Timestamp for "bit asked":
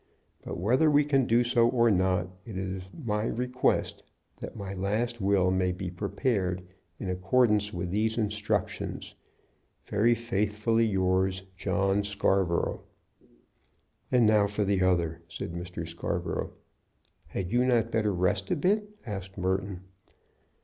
18.55-19.37